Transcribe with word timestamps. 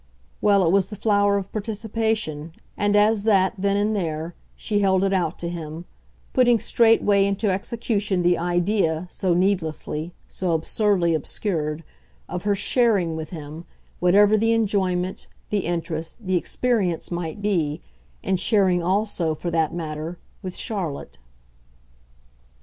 Well, 0.41 0.65
it 0.67 0.71
was 0.71 0.87
the 0.87 0.95
flower 0.95 1.37
of 1.37 1.51
participation, 1.51 2.53
and 2.75 2.95
as 2.95 3.23
that, 3.25 3.53
then 3.59 3.77
and 3.77 3.95
there, 3.95 4.33
she 4.55 4.79
held 4.79 5.03
it 5.03 5.13
out 5.13 5.37
to 5.37 5.47
him, 5.47 5.85
putting 6.33 6.57
straightway 6.57 7.23
into 7.23 7.51
execution 7.51 8.23
the 8.23 8.35
idea, 8.35 9.05
so 9.11 9.35
needlessly, 9.35 10.11
so 10.27 10.53
absurdly 10.53 11.13
obscured, 11.13 11.83
of 12.27 12.41
her 12.45 12.55
SHARING 12.55 13.15
with 13.15 13.29
him, 13.29 13.65
whatever 13.99 14.39
the 14.39 14.53
enjoyment, 14.53 15.27
the 15.51 15.67
interest, 15.67 16.25
the 16.25 16.35
experience 16.35 17.11
might 17.11 17.39
be 17.39 17.79
and 18.23 18.39
sharing 18.39 18.81
also, 18.81 19.35
for 19.35 19.51
that 19.51 19.71
matter, 19.71 20.17
with 20.41 20.55
Charlotte. 20.55 21.19